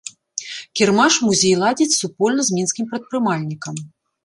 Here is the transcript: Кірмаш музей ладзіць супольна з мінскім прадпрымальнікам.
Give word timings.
Кірмаш 0.79 1.13
музей 1.25 1.53
ладзіць 1.65 1.97
супольна 1.99 2.41
з 2.49 2.57
мінскім 2.59 2.91
прадпрымальнікам. 2.95 3.75